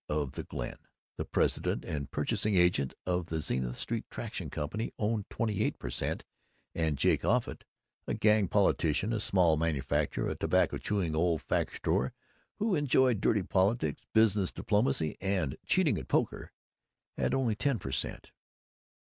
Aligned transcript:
of 0.09 0.31
the 0.31 0.41
Glen, 0.41 0.79
the 1.17 1.25
president 1.25 1.85
and 1.85 2.09
purchasing 2.09 2.55
agent 2.55 2.95
of 3.05 3.27
the 3.27 3.39
Zenith 3.39 3.77
Street 3.77 4.03
Traction 4.09 4.49
Company 4.49 4.91
owned 4.97 5.29
twenty 5.29 5.61
eight 5.63 5.77
per 5.77 5.91
cent., 5.91 6.25
and 6.73 6.97
Jake 6.97 7.23
Offutt 7.23 7.65
(a 8.07 8.15
gang 8.15 8.47
politician, 8.47 9.13
a 9.13 9.19
small 9.19 9.57
manufacturer, 9.57 10.27
a 10.31 10.35
tobacco 10.35 10.79
chewing 10.79 11.13
old 11.15 11.43
farceur 11.47 12.13
who 12.57 12.73
enjoyed 12.73 13.21
dirty 13.21 13.43
politics, 13.43 14.07
business 14.11 14.51
diplomacy, 14.51 15.17
and 15.21 15.55
cheating 15.67 15.99
at 15.99 16.07
poker) 16.07 16.51
had 17.15 17.35
only 17.35 17.53
ten 17.53 17.77
per 17.77 17.91
cent. 17.91 18.31